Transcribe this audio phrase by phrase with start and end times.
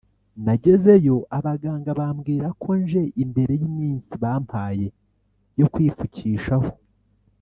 [0.43, 4.87] "Nagezeyo abaganga bambwira ko nje imbere y’iminsi bampaye
[5.59, 6.69] yo kwipfukishaho